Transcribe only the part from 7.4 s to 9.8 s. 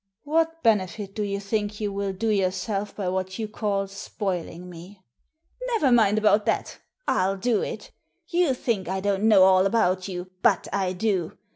it You think I don't know all